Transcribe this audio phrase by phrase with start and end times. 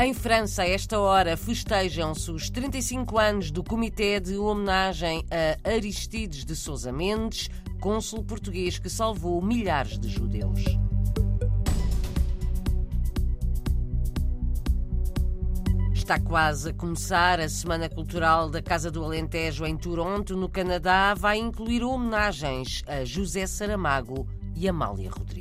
[0.00, 6.44] Em França, a esta hora, festejam-se os 35 anos do Comitê de Homenagem a Aristides
[6.44, 7.50] de Sousa Mendes,
[7.80, 10.62] cônsul português que salvou milhares de judeus.
[15.92, 21.12] Está quase a começar a Semana Cultural da Casa do Alentejo em Toronto, no Canadá.
[21.12, 25.37] Vai incluir homenagens a José Saramago e Amália Rodrigues.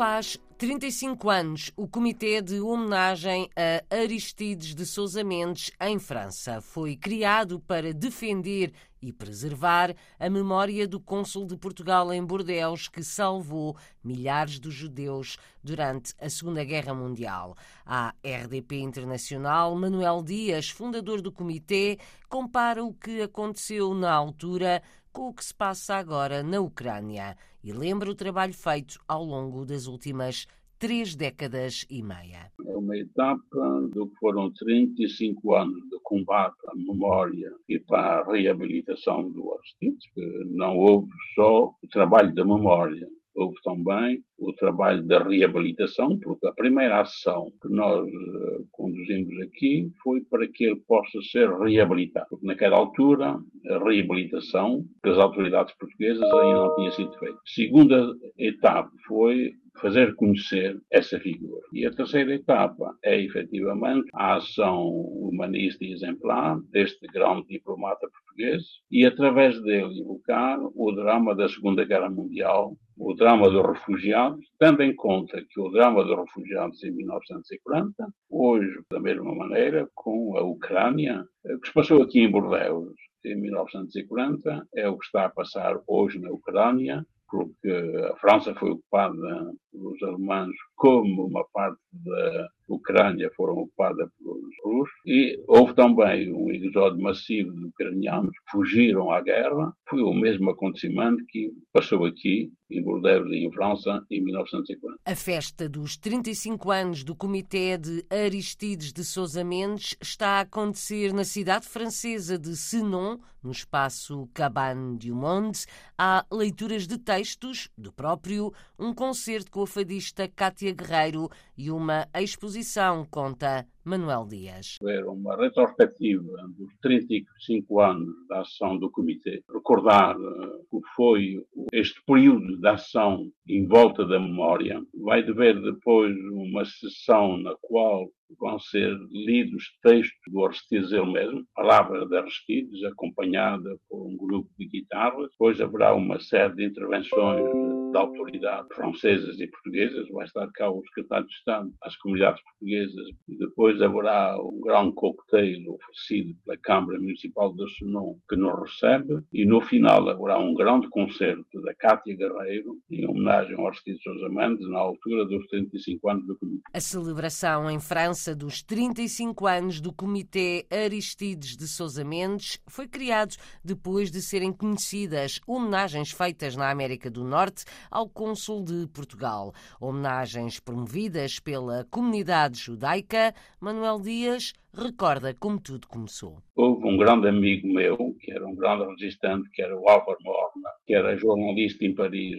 [0.00, 6.96] Faz 35 anos, o Comitê de Homenagem a Aristides de Sousa Mendes, em França, foi
[6.96, 13.76] criado para defender e preservar a memória do cônsul de Portugal em Bordeaux, que salvou
[14.02, 17.54] milhares de judeus durante a Segunda Guerra Mundial.
[17.84, 25.28] A RDP Internacional, Manuel Dias, fundador do comitê, compara o que aconteceu na altura com
[25.28, 29.86] o que se passa agora na Ucrânia e lembra o trabalho feito ao longo das
[29.86, 30.46] últimas
[30.78, 32.50] três décadas e meia.
[32.66, 38.32] É uma etapa do que foram 35 anos de combate à memória e para a
[38.32, 45.02] reabilitação do Aristides, que não houve só o trabalho da memória, houve também o trabalho
[45.02, 50.80] da reabilitação, porque a primeira ação que nós uh, conduzimos aqui foi para que ele
[50.86, 52.26] possa ser reabilitado.
[52.30, 57.38] Porque naquela altura, a reabilitação das autoridades portuguesas ainda não tinha sido feita.
[57.46, 61.62] Segunda etapa foi fazer conhecer essa figura.
[61.72, 68.62] E a terceira etapa é, efetivamente, a ação humanista e exemplar deste grande diplomata português
[68.90, 74.82] e, através dele, evocar o drama da Segunda Guerra Mundial o drama dos refugiados, tendo
[74.82, 77.94] em conta que o drama dos refugiados em 1940,
[78.28, 82.92] hoje, da mesma maneira, com a Ucrânia, o que se passou aqui em Bordeaux
[83.24, 87.70] em 1940 é o que está a passar hoje na Ucrânia, porque
[88.12, 94.94] a França foi ocupada pelos alemães como uma parte da Ucrânia foram ocupada pelos russos
[95.04, 99.72] e houve também um episódio massivo de ucranianos que fugiram à guerra.
[99.88, 104.96] Foi o mesmo acontecimento que passou aqui em Bordeaux em França em 1950.
[105.04, 111.12] A festa dos 35 anos do Comitê de Aristides de Sousa Mendes está a acontecer
[111.12, 115.64] na cidade francesa de Senon, no espaço Cabane du Monde.
[115.98, 122.08] Há leituras de textos do próprio, um concerto com a fadista Cátia Guerreiro e uma
[122.14, 124.76] exposição, conta Manuel Dias.
[124.86, 129.42] Era uma retrospectiva dos 35 anos da ação do Comitê.
[129.52, 134.80] Recordar uh, o que foi este período de ação em volta da memória.
[134.94, 141.44] Vai haver depois uma sessão na qual vão ser lidos textos do Aristides ele mesmo,
[141.54, 145.30] palavras de Aristides, acompanhada por um grupo de guitarras.
[145.30, 150.08] Depois haverá uma série de intervenções da autoridade francesas e portuguesas.
[150.10, 153.08] Vai estar cá o secretário de Estado às comunidades portuguesas.
[153.28, 159.22] E depois haverá um grande coquetel oferecido pela Câmara Municipal de Senon, que nos recebe.
[159.32, 164.28] E no final haverá um grande concerto da Cátia Guerreiro, em homenagem ao Aristides Sousa
[164.28, 166.62] Mendes, na altura dos 35 anos do Comitê.
[166.72, 173.36] A celebração em França dos 35 anos do Comitê Aristides de Sousa Mendes foi criado
[173.64, 179.52] depois de serem conhecidas homenagens feitas na América do Norte ao cônsul de Portugal.
[179.80, 183.34] Homenagens promovidas pela comunidade judaica.
[183.60, 186.38] Manuel Dias recorda como tudo começou.
[186.54, 190.70] Houve um grande amigo meu, que era um grande resistente, que era o Álvaro Morna,
[190.86, 192.38] que era jornalista em Paris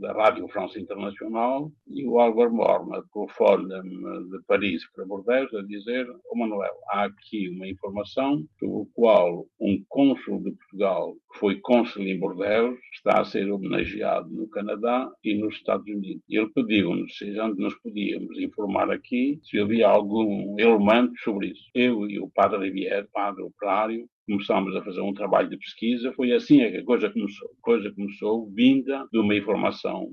[0.00, 6.06] da Rádio França Internacional, e o Álvaro Morna telefona-me de Paris para Bordeaux a dizer,
[6.30, 11.60] oh Manuel, há aqui uma informação sobre o qual um cônsul de Portugal, que foi
[11.60, 16.22] cônsul em Bordeaux, está a ser homenageado no Canadá e nos Estados Unidos.
[16.28, 22.18] Ele pediu-nos se nos podíamos informar aqui se havia algum elemento sobre isso eu e
[22.18, 26.12] o padre Rivière, padre operário, começámos a fazer um trabalho de pesquisa.
[26.14, 27.48] Foi assim é que a coisa começou.
[27.48, 30.10] A coisa começou vinda de uma informação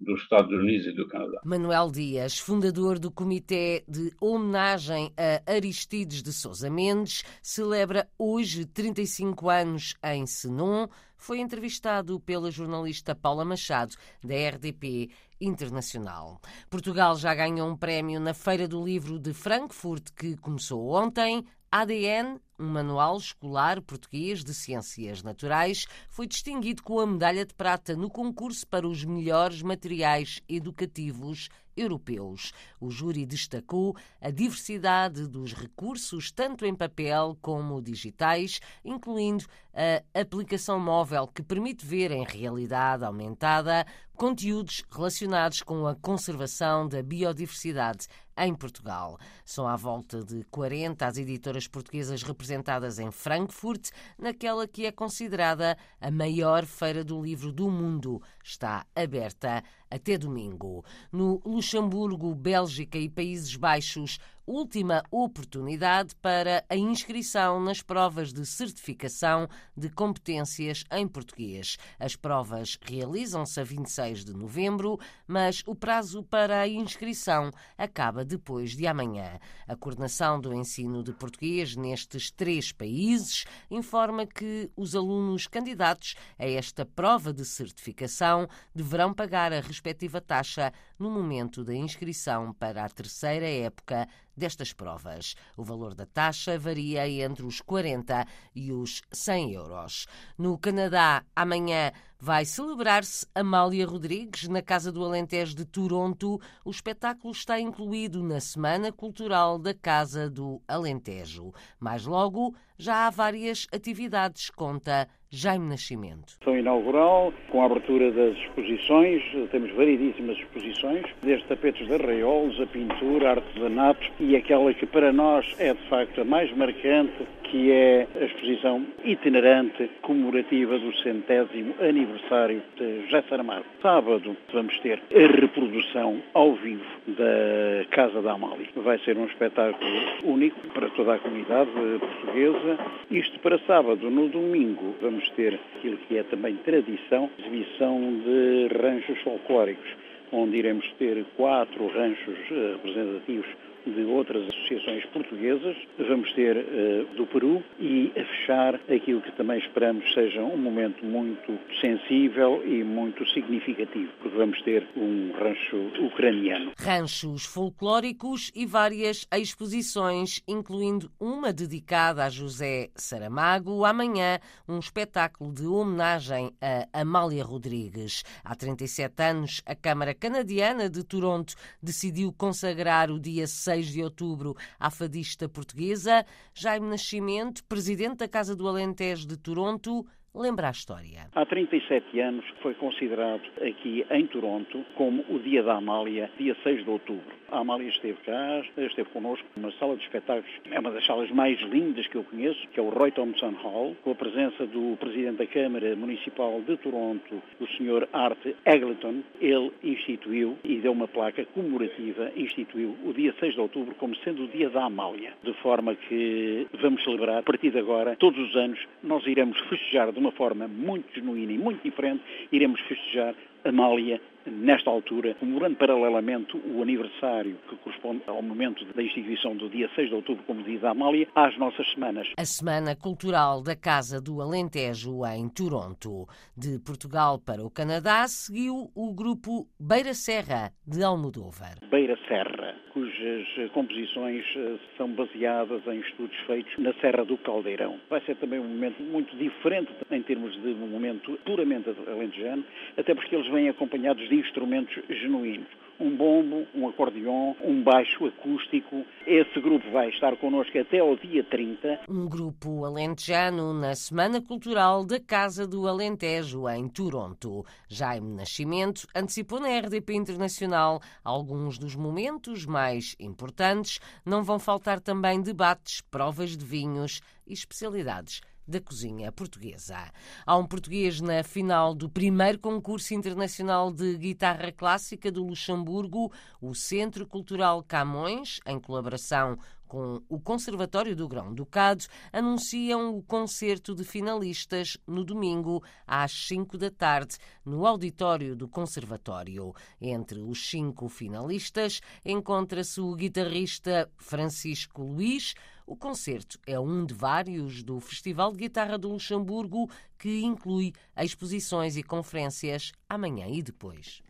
[0.00, 1.40] dos Estados Unidos e do Canadá.
[1.44, 9.48] Manuel Dias, fundador do Comitê de Homenagem a Aristides de Sousa Mendes, celebra hoje 35
[9.48, 10.86] anos em Senon.
[11.16, 15.08] Foi entrevistado pela jornalista Paula Machado, da RDP
[15.40, 16.40] Internacional.
[16.68, 21.44] Portugal já ganhou um prémio na Feira do Livro de Frankfurt, que começou ontem.
[21.76, 27.96] ADN, um manual escolar português de ciências naturais, foi distinguido com a medalha de prata
[27.96, 32.52] no concurso para os melhores materiais educativos europeus.
[32.80, 39.44] O júri destacou a diversidade dos recursos, tanto em papel como digitais, incluindo
[39.74, 43.84] a aplicação móvel que permite ver em realidade aumentada
[44.16, 49.18] conteúdos relacionados com a conservação da biodiversidade em Portugal.
[49.44, 55.76] São à volta de 40 as editoras portuguesas representadas em Frankfurt, naquela que é considerada
[56.00, 58.22] a maior feira do livro do mundo.
[58.42, 60.84] Está aberta até domingo.
[61.12, 69.48] No Luxemburgo, Bélgica e Países Baixos, última oportunidade para a inscrição nas provas de certificação
[69.76, 71.78] de competências em português.
[71.98, 78.76] As provas realizam-se a 26 de novembro, mas o prazo para a inscrição acaba depois
[78.76, 79.38] de amanhã.
[79.66, 86.46] A coordenação do ensino de português nestes três países informa que os alunos candidatos a
[86.46, 90.72] esta prova de certificação deverão pagar a respectiva taxa
[91.04, 95.34] no momento da inscrição para a terceira época destas provas.
[95.54, 100.06] O valor da taxa varia entre os 40 e os 100 euros.
[100.38, 106.40] No Canadá, amanhã vai celebrar-se Amália Rodrigues na Casa do Alentejo de Toronto.
[106.64, 111.52] O espetáculo está incluído na Semana Cultural da Casa do Alentejo.
[111.78, 116.36] Mais logo, já há várias atividades, conta Jaime Nascimento.
[116.44, 119.20] São inaugural, com a abertura das exposições,
[119.50, 125.44] temos variedíssimas exposições, desde tapetes de arraiolos, a pintura, artesanato e aquela que para nós
[125.58, 132.60] é de facto a mais marcante, que é a exposição itinerante comemorativa do centésimo aniversário
[132.76, 133.64] de José Saramago.
[133.80, 138.66] Sábado vamos ter a reprodução ao vivo da Casa da Amália.
[138.74, 139.88] Vai ser um espetáculo
[140.24, 141.70] único para toda a comunidade
[142.00, 142.76] portuguesa.
[143.08, 144.10] Isto para sábado.
[144.10, 149.90] No domingo vamos ter aquilo que é também tradição, exibição de ranchos folclóricos,
[150.32, 153.46] onde iremos ter quatro ranchos eh, representativos
[153.86, 159.58] de outras associações portuguesas, vamos ter uh, do Peru e a fechar aquilo que também
[159.58, 166.72] esperamos seja um momento muito sensível e muito significativo, porque vamos ter um rancho ucraniano.
[166.78, 173.84] Ranchos folclóricos e várias exposições, incluindo uma dedicada a José Saramago.
[173.84, 174.38] Amanhã,
[174.68, 178.22] um espetáculo de homenagem a Amália Rodrigues.
[178.44, 184.02] Há 37 anos, a Câmara Canadiana de Toronto decidiu consagrar o dia 6 6 de
[184.02, 186.24] outubro à fadista portuguesa.
[186.54, 190.04] Jaime Nascimento, presidente da Casa do Alentejo de Toronto,
[190.34, 191.26] lembra a história.
[191.34, 196.84] Há 37 anos foi considerado aqui em Toronto como o Dia da Amália, dia 6
[196.84, 197.34] de outubro.
[197.50, 201.60] A Amália esteve cá, esteve connosco numa sala de espetáculos, é uma das salas mais
[201.60, 205.36] lindas que eu conheço, que é o Roy Thompson Hall, com a presença do Presidente
[205.36, 208.08] da Câmara Municipal de Toronto, o Sr.
[208.12, 209.22] Art Eglinton.
[209.40, 214.44] Ele instituiu e deu uma placa comemorativa, instituiu o dia 6 de outubro como sendo
[214.44, 218.56] o Dia da Amália, de forma que vamos celebrar, a partir de agora, todos os
[218.56, 224.20] anos, nós iremos festejar de uma forma muito genuína e muito diferente, iremos festejar Amália
[224.46, 230.08] nesta altura, comemorando paralelamente o aniversário que corresponde ao momento da instituição do dia 6
[230.08, 232.28] de outubro como dia da Amália, às nossas semanas.
[232.38, 236.26] A Semana Cultural da Casa do Alentejo em Toronto.
[236.56, 241.78] De Portugal para o Canadá, seguiu o grupo Beira Serra de Almodóvar.
[241.90, 242.76] Beira Serra,
[243.14, 247.98] cujas composições eh, são baseadas em estudos feitos na Serra do Caldeirão.
[248.10, 252.64] Vai ser também um momento muito diferente em termos de um momento puramente alentejano,
[252.96, 259.04] até porque eles vêm acompanhados de instrumentos genuínos um bombo, um acordeão, um baixo acústico.
[259.26, 262.00] Esse grupo vai estar connosco até ao dia 30.
[262.08, 267.64] Um grupo alentejano na Semana Cultural da Casa do Alentejo, em Toronto.
[267.88, 274.00] Jaime Nascimento antecipou na RDP Internacional alguns dos momentos mais importantes.
[274.24, 280.12] Não vão faltar também debates, provas de vinhos e especialidades da cozinha portuguesa.
[280.46, 286.74] Há um português na final do primeiro concurso internacional de guitarra clássica do Luxemburgo, o
[286.74, 294.96] Centro Cultural Camões, em colaboração com o Conservatório do Grão-Ducado, anunciam o concerto de finalistas
[295.06, 299.72] no domingo às 5 da tarde no auditório do Conservatório.
[300.00, 305.54] Entre os cinco finalistas encontra-se o guitarrista Francisco Luís,
[305.86, 311.96] o concerto é um de vários do Festival de Guitarra do Luxemburgo, que inclui exposições
[311.96, 314.22] e conferências amanhã e depois.